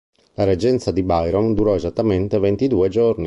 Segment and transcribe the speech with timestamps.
[0.33, 3.19] La reggenza di Biron durò esattamente ventidue giorni.